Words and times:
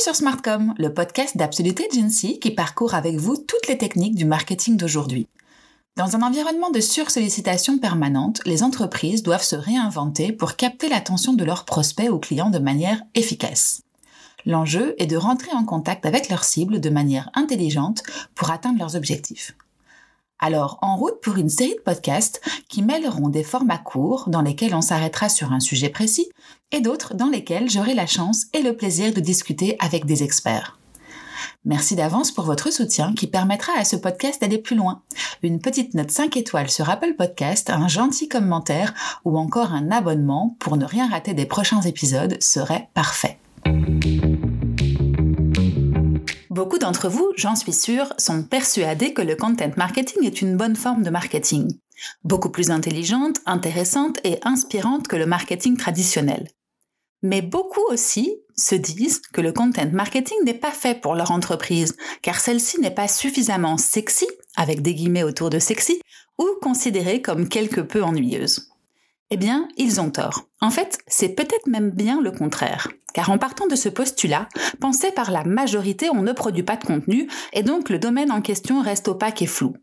Smartcom, 0.00 0.74
le 0.78 0.94
podcast 0.94 1.36
d'Absoluté 1.36 1.86
Agency 1.90 2.38
qui 2.38 2.52
parcourt 2.52 2.94
avec 2.94 3.16
vous 3.16 3.36
toutes 3.36 3.66
les 3.66 3.76
techniques 3.76 4.14
du 4.14 4.24
marketing 4.24 4.76
d'aujourd'hui. 4.76 5.26
Dans 5.96 6.14
un 6.14 6.22
environnement 6.22 6.70
de 6.70 6.80
sursollicitation 6.80 7.78
permanente, 7.78 8.40
les 8.46 8.62
entreprises 8.62 9.24
doivent 9.24 9.42
se 9.42 9.56
réinventer 9.56 10.32
pour 10.32 10.54
capter 10.54 10.88
l'attention 10.88 11.34
de 11.34 11.44
leurs 11.44 11.64
prospects 11.64 12.10
ou 12.10 12.18
clients 12.18 12.50
de 12.50 12.60
manière 12.60 13.02
efficace. 13.14 13.82
L'enjeu 14.46 14.94
est 14.98 15.06
de 15.06 15.16
rentrer 15.16 15.52
en 15.52 15.64
contact 15.64 16.06
avec 16.06 16.28
leurs 16.28 16.44
cibles 16.44 16.80
de 16.80 16.90
manière 16.90 17.28
intelligente 17.34 18.02
pour 18.34 18.50
atteindre 18.50 18.78
leurs 18.78 18.96
objectifs. 18.96 19.56
Alors, 20.40 20.78
en 20.82 20.96
route 20.96 21.20
pour 21.20 21.36
une 21.36 21.48
série 21.48 21.74
de 21.74 21.82
podcasts 21.82 22.40
qui 22.68 22.82
mêleront 22.82 23.28
des 23.28 23.42
formats 23.42 23.78
courts 23.78 24.28
dans 24.28 24.42
lesquels 24.42 24.74
on 24.74 24.80
s'arrêtera 24.80 25.28
sur 25.28 25.52
un 25.52 25.60
sujet 25.60 25.88
précis 25.88 26.28
et 26.70 26.80
d'autres 26.80 27.14
dans 27.14 27.28
lesquels 27.28 27.68
j'aurai 27.68 27.94
la 27.94 28.06
chance 28.06 28.46
et 28.52 28.62
le 28.62 28.76
plaisir 28.76 29.12
de 29.12 29.20
discuter 29.20 29.76
avec 29.80 30.06
des 30.06 30.22
experts. 30.22 30.78
Merci 31.64 31.96
d'avance 31.96 32.30
pour 32.30 32.44
votre 32.44 32.72
soutien 32.72 33.12
qui 33.14 33.26
permettra 33.26 33.72
à 33.76 33.84
ce 33.84 33.96
podcast 33.96 34.40
d'aller 34.40 34.58
plus 34.58 34.76
loin. 34.76 35.02
Une 35.42 35.58
petite 35.58 35.94
note 35.94 36.10
5 36.10 36.36
étoiles 36.36 36.70
sur 36.70 36.88
Apple 36.88 37.14
Podcast, 37.18 37.68
un 37.70 37.88
gentil 37.88 38.28
commentaire 38.28 38.94
ou 39.24 39.38
encore 39.38 39.72
un 39.72 39.90
abonnement 39.90 40.56
pour 40.60 40.76
ne 40.76 40.84
rien 40.84 41.10
rater 41.10 41.34
des 41.34 41.46
prochains 41.46 41.82
épisodes 41.82 42.40
serait 42.40 42.88
parfait. 42.94 43.38
Beaucoup 46.50 46.78
d'entre 46.78 47.08
vous, 47.08 47.30
j'en 47.36 47.56
suis 47.56 47.74
sûre, 47.74 48.14
sont 48.16 48.42
persuadés 48.42 49.12
que 49.12 49.20
le 49.20 49.36
content 49.36 49.70
marketing 49.76 50.24
est 50.24 50.40
une 50.40 50.56
bonne 50.56 50.76
forme 50.76 51.02
de 51.02 51.10
marketing. 51.10 51.78
Beaucoup 52.24 52.48
plus 52.48 52.70
intelligente, 52.70 53.38
intéressante 53.44 54.18
et 54.24 54.38
inspirante 54.42 55.08
que 55.08 55.16
le 55.16 55.26
marketing 55.26 55.76
traditionnel. 55.76 56.48
Mais 57.22 57.42
beaucoup 57.42 57.84
aussi 57.90 58.32
se 58.56 58.74
disent 58.74 59.20
que 59.32 59.40
le 59.40 59.52
content 59.52 59.90
marketing 59.92 60.38
n'est 60.44 60.54
pas 60.54 60.70
fait 60.70 60.98
pour 60.98 61.14
leur 61.14 61.32
entreprise, 61.32 61.96
car 62.22 62.40
celle-ci 62.40 62.80
n'est 62.80 62.94
pas 62.94 63.08
suffisamment 63.08 63.76
sexy, 63.76 64.28
avec 64.56 64.80
des 64.80 64.94
guillemets 64.94 65.24
autour 65.24 65.50
de 65.50 65.58
sexy, 65.58 66.00
ou 66.38 66.46
considérée 66.62 67.20
comme 67.20 67.48
quelque 67.48 67.80
peu 67.80 68.02
ennuyeuse. 68.02 68.70
Eh 69.30 69.36
bien, 69.36 69.68
ils 69.76 70.00
ont 70.00 70.10
tort. 70.10 70.44
En 70.60 70.70
fait, 70.70 70.98
c'est 71.06 71.28
peut-être 71.28 71.66
même 71.66 71.90
bien 71.90 72.20
le 72.22 72.30
contraire. 72.30 72.88
Car 73.12 73.30
en 73.30 73.36
partant 73.36 73.66
de 73.66 73.74
ce 73.74 73.90
postulat, 73.90 74.48
pensé 74.80 75.10
par 75.12 75.30
la 75.30 75.44
majorité, 75.44 76.08
on 76.10 76.22
ne 76.22 76.32
produit 76.32 76.62
pas 76.62 76.76
de 76.76 76.84
contenu, 76.84 77.28
et 77.52 77.62
donc 77.62 77.90
le 77.90 77.98
domaine 77.98 78.32
en 78.32 78.40
question 78.40 78.80
reste 78.80 79.08
opaque 79.08 79.42
et 79.42 79.46
flou. 79.46 79.74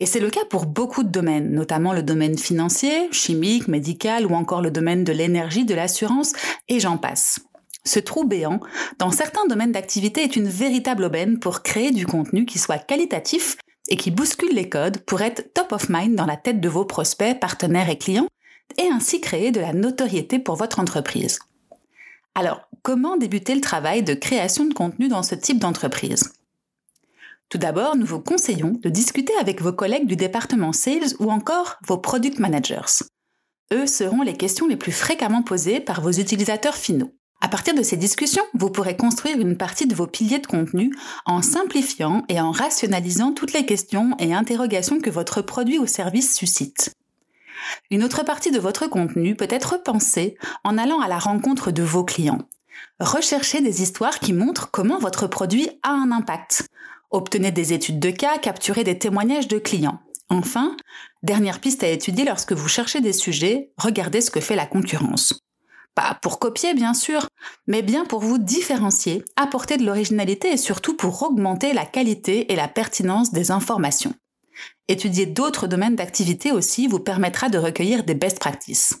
Et 0.00 0.06
c'est 0.06 0.18
le 0.18 0.30
cas 0.30 0.44
pour 0.50 0.66
beaucoup 0.66 1.04
de 1.04 1.08
domaines, 1.08 1.52
notamment 1.52 1.92
le 1.92 2.02
domaine 2.02 2.36
financier, 2.36 3.08
chimique, 3.12 3.68
médical 3.68 4.26
ou 4.26 4.34
encore 4.34 4.60
le 4.60 4.72
domaine 4.72 5.04
de 5.04 5.12
l'énergie, 5.12 5.64
de 5.64 5.74
l'assurance, 5.74 6.32
et 6.68 6.80
j'en 6.80 6.98
passe. 6.98 7.38
Ce 7.84 8.00
trou 8.00 8.24
béant, 8.24 8.60
dans 8.98 9.12
certains 9.12 9.46
domaines 9.46 9.72
d'activité, 9.72 10.22
est 10.24 10.36
une 10.36 10.48
véritable 10.48 11.04
aubaine 11.04 11.38
pour 11.38 11.62
créer 11.62 11.92
du 11.92 12.06
contenu 12.06 12.44
qui 12.44 12.58
soit 12.58 12.78
qualitatif 12.78 13.56
et 13.88 13.96
qui 13.96 14.10
bouscule 14.10 14.54
les 14.54 14.68
codes 14.68 14.98
pour 14.98 15.20
être 15.20 15.52
top 15.52 15.72
of 15.72 15.88
mind 15.90 16.16
dans 16.16 16.26
la 16.26 16.36
tête 16.36 16.60
de 16.60 16.68
vos 16.68 16.86
prospects, 16.86 17.38
partenaires 17.38 17.90
et 17.90 17.98
clients, 17.98 18.26
et 18.78 18.88
ainsi 18.88 19.20
créer 19.20 19.50
de 19.50 19.60
la 19.60 19.72
notoriété 19.72 20.38
pour 20.38 20.56
votre 20.56 20.80
entreprise. 20.80 21.38
Alors, 22.34 22.68
comment 22.82 23.16
débuter 23.16 23.54
le 23.54 23.60
travail 23.60 24.02
de 24.02 24.14
création 24.14 24.64
de 24.64 24.74
contenu 24.74 25.08
dans 25.08 25.22
ce 25.22 25.34
type 25.34 25.58
d'entreprise? 25.58 26.32
Tout 27.48 27.58
d'abord, 27.58 27.96
nous 27.96 28.06
vous 28.06 28.20
conseillons 28.20 28.72
de 28.82 28.88
discuter 28.88 29.32
avec 29.40 29.62
vos 29.62 29.72
collègues 29.72 30.06
du 30.06 30.16
département 30.16 30.72
Sales 30.72 31.14
ou 31.20 31.30
encore 31.30 31.76
vos 31.86 31.98
Product 31.98 32.38
Managers. 32.38 33.04
Eux 33.72 33.86
seront 33.86 34.22
les 34.22 34.36
questions 34.36 34.66
les 34.66 34.76
plus 34.76 34.92
fréquemment 34.92 35.42
posées 35.42 35.80
par 35.80 36.00
vos 36.00 36.10
utilisateurs 36.10 36.74
finaux. 36.74 37.12
À 37.40 37.48
partir 37.48 37.74
de 37.74 37.82
ces 37.82 37.96
discussions, 37.96 38.42
vous 38.54 38.70
pourrez 38.70 38.96
construire 38.96 39.38
une 39.38 39.56
partie 39.56 39.86
de 39.86 39.94
vos 39.94 40.06
piliers 40.06 40.38
de 40.38 40.46
contenu 40.46 40.94
en 41.26 41.42
simplifiant 41.42 42.24
et 42.28 42.40
en 42.40 42.50
rationalisant 42.50 43.32
toutes 43.32 43.52
les 43.52 43.66
questions 43.66 44.16
et 44.18 44.32
interrogations 44.32 45.00
que 45.00 45.10
votre 45.10 45.42
produit 45.42 45.78
ou 45.78 45.86
service 45.86 46.34
suscite. 46.34 46.92
Une 47.90 48.04
autre 48.04 48.24
partie 48.24 48.50
de 48.50 48.58
votre 48.58 48.86
contenu 48.86 49.36
peut 49.36 49.48
être 49.50 49.82
pensée 49.82 50.36
en 50.64 50.78
allant 50.78 51.00
à 51.00 51.08
la 51.08 51.18
rencontre 51.18 51.70
de 51.70 51.82
vos 51.82 52.04
clients. 52.04 52.48
Recherchez 53.00 53.60
des 53.60 53.82
histoires 53.82 54.18
qui 54.18 54.32
montrent 54.32 54.70
comment 54.70 54.98
votre 54.98 55.26
produit 55.26 55.68
a 55.82 55.90
un 55.90 56.12
impact. 56.12 56.68
Obtenez 57.10 57.52
des 57.52 57.72
études 57.72 58.00
de 58.00 58.10
cas, 58.10 58.38
capturez 58.38 58.84
des 58.84 58.98
témoignages 58.98 59.48
de 59.48 59.58
clients. 59.58 60.00
Enfin, 60.28 60.76
dernière 61.22 61.60
piste 61.60 61.84
à 61.84 61.88
étudier 61.88 62.24
lorsque 62.24 62.52
vous 62.52 62.68
cherchez 62.68 63.00
des 63.00 63.12
sujets, 63.12 63.70
regardez 63.76 64.20
ce 64.20 64.30
que 64.30 64.40
fait 64.40 64.56
la 64.56 64.66
concurrence. 64.66 65.40
Pas 65.94 66.18
pour 66.22 66.40
copier 66.40 66.74
bien 66.74 66.92
sûr, 66.92 67.28
mais 67.66 67.82
bien 67.82 68.04
pour 68.04 68.20
vous 68.20 68.38
différencier, 68.38 69.24
apporter 69.36 69.76
de 69.76 69.84
l'originalité 69.84 70.52
et 70.52 70.56
surtout 70.56 70.96
pour 70.96 71.22
augmenter 71.22 71.72
la 71.72 71.86
qualité 71.86 72.52
et 72.52 72.56
la 72.56 72.66
pertinence 72.66 73.32
des 73.32 73.50
informations. 73.52 74.14
Étudier 74.88 75.26
d'autres 75.26 75.66
domaines 75.66 75.96
d'activité 75.96 76.52
aussi 76.52 76.86
vous 76.86 77.00
permettra 77.00 77.48
de 77.48 77.58
recueillir 77.58 78.04
des 78.04 78.14
best 78.14 78.38
practices. 78.38 78.94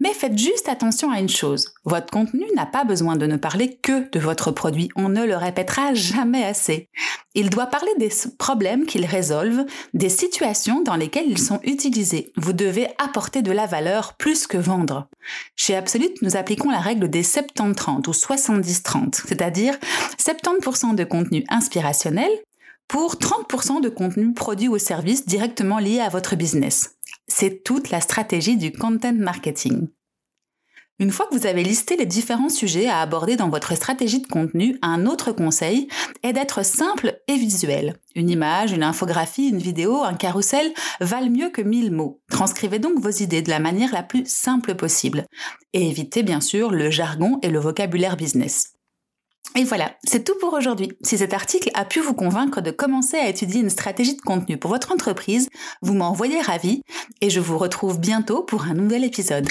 Mais 0.00 0.12
faites 0.12 0.36
juste 0.36 0.68
attention 0.68 1.10
à 1.10 1.20
une 1.20 1.28
chose, 1.28 1.72
votre 1.84 2.10
contenu 2.10 2.44
n'a 2.56 2.66
pas 2.66 2.84
besoin 2.84 3.16
de 3.16 3.26
ne 3.26 3.36
parler 3.36 3.78
que 3.82 4.10
de 4.10 4.18
votre 4.18 4.50
produit, 4.50 4.88
on 4.96 5.08
ne 5.08 5.24
le 5.24 5.36
répétera 5.36 5.94
jamais 5.94 6.44
assez. 6.44 6.88
Il 7.34 7.48
doit 7.48 7.66
parler 7.66 7.92
des 7.98 8.10
problèmes 8.38 8.84
qu'ils 8.84 9.06
résolvent, 9.06 9.64
des 9.94 10.08
situations 10.08 10.82
dans 10.82 10.96
lesquelles 10.96 11.30
ils 11.30 11.38
sont 11.38 11.60
utilisés. 11.62 12.32
Vous 12.36 12.52
devez 12.52 12.88
apporter 12.98 13.42
de 13.42 13.52
la 13.52 13.66
valeur 13.66 14.16
plus 14.16 14.46
que 14.46 14.58
vendre. 14.58 15.08
Chez 15.56 15.76
Absolute, 15.76 16.20
nous 16.22 16.36
appliquons 16.36 16.70
la 16.70 16.80
règle 16.80 17.08
des 17.08 17.22
70-30 17.22 18.08
ou 18.08 18.12
70-30, 18.12 19.22
c'est-à-dire 19.26 19.78
70% 20.18 20.94
de 20.94 21.04
contenu 21.04 21.44
inspirationnel, 21.48 22.30
pour 22.88 23.14
30% 23.16 23.80
de 23.80 23.88
contenu 23.88 24.32
produit 24.32 24.68
ou 24.68 24.78
service 24.78 25.26
directement 25.26 25.78
lié 25.78 26.00
à 26.00 26.08
votre 26.08 26.36
business. 26.36 26.96
C'est 27.28 27.62
toute 27.64 27.90
la 27.90 28.00
stratégie 28.00 28.56
du 28.56 28.72
content 28.72 29.14
marketing. 29.14 29.88
Une 30.98 31.10
fois 31.10 31.26
que 31.26 31.36
vous 31.36 31.46
avez 31.46 31.64
listé 31.64 31.96
les 31.96 32.06
différents 32.06 32.48
sujets 32.48 32.86
à 32.86 33.00
aborder 33.00 33.34
dans 33.34 33.48
votre 33.48 33.74
stratégie 33.74 34.20
de 34.20 34.26
contenu, 34.28 34.78
un 34.82 35.06
autre 35.06 35.32
conseil 35.32 35.88
est 36.22 36.32
d'être 36.32 36.64
simple 36.64 37.18
et 37.26 37.36
visuel. 37.36 37.96
Une 38.14 38.30
image, 38.30 38.70
une 38.70 38.84
infographie, 38.84 39.48
une 39.48 39.58
vidéo, 39.58 40.04
un 40.04 40.14
carrousel 40.14 40.72
valent 41.00 41.30
mieux 41.30 41.50
que 41.50 41.62
mille 41.62 41.90
mots. 41.90 42.20
Transcrivez 42.30 42.78
donc 42.78 43.00
vos 43.00 43.10
idées 43.10 43.42
de 43.42 43.50
la 43.50 43.58
manière 43.58 43.92
la 43.92 44.04
plus 44.04 44.24
simple 44.26 44.76
possible. 44.76 45.26
Et 45.72 45.88
évitez 45.88 46.22
bien 46.22 46.40
sûr 46.40 46.70
le 46.70 46.88
jargon 46.90 47.40
et 47.42 47.48
le 47.48 47.58
vocabulaire 47.58 48.16
business. 48.16 48.74
Et 49.54 49.64
voilà, 49.64 49.92
c'est 50.04 50.24
tout 50.24 50.34
pour 50.40 50.54
aujourd'hui. 50.54 50.92
Si 51.02 51.18
cet 51.18 51.34
article 51.34 51.70
a 51.74 51.84
pu 51.84 52.00
vous 52.00 52.14
convaincre 52.14 52.60
de 52.60 52.70
commencer 52.70 53.18
à 53.18 53.28
étudier 53.28 53.60
une 53.60 53.70
stratégie 53.70 54.16
de 54.16 54.22
contenu 54.22 54.56
pour 54.56 54.70
votre 54.70 54.92
entreprise, 54.92 55.48
vous 55.82 55.94
m'envoyez 55.94 56.40
ravi 56.40 56.82
et 57.20 57.28
je 57.28 57.40
vous 57.40 57.58
retrouve 57.58 58.00
bientôt 58.00 58.42
pour 58.42 58.64
un 58.64 58.74
nouvel 58.74 59.04
épisode. 59.04 59.48